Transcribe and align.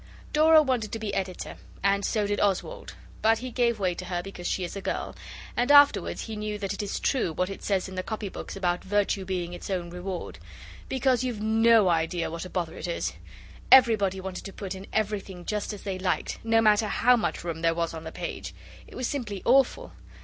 Dora 0.33 0.63
wanted 0.63 0.91
to 0.93 0.97
be 0.97 1.13
editor 1.13 1.57
and 1.83 2.03
so 2.03 2.25
did 2.25 2.39
Oswald, 2.39 2.95
but 3.21 3.37
he 3.37 3.51
gave 3.51 3.79
way 3.79 3.93
to 3.93 4.05
her 4.05 4.23
because 4.23 4.47
she 4.47 4.63
is 4.63 4.75
a 4.75 4.81
girl, 4.81 5.15
and 5.55 5.71
afterwards 5.71 6.23
he 6.23 6.35
knew 6.35 6.57
that 6.57 6.73
it 6.73 6.81
is 6.81 6.99
true 6.99 7.31
what 7.33 7.51
it 7.51 7.61
says 7.61 7.87
in 7.87 7.93
the 7.93 8.01
copy 8.01 8.27
books 8.27 8.55
about 8.55 8.83
Virtue 8.83 9.25
being 9.25 9.53
its 9.53 9.69
own 9.69 9.91
Reward. 9.91 10.39
Because 10.89 11.23
you've 11.23 11.39
no 11.39 11.87
idea 11.87 12.31
what 12.31 12.45
a 12.45 12.49
bother 12.49 12.75
it 12.79 12.87
is. 12.87 13.13
Everybody 13.71 14.19
wanted 14.19 14.43
to 14.45 14.53
put 14.53 14.73
in 14.73 14.87
everything 14.91 15.45
just 15.45 15.71
as 15.71 15.83
they 15.83 15.99
liked, 15.99 16.39
no 16.43 16.61
matter 16.63 16.87
how 16.87 17.15
much 17.15 17.43
room 17.43 17.61
there 17.61 17.75
was 17.75 17.93
on 17.93 18.03
the 18.03 18.11
page. 18.11 18.55
It 18.87 18.95
was 18.95 19.05
simply 19.05 19.43
awful! 19.45 19.91